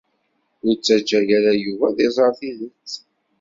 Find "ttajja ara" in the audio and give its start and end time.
0.77-1.51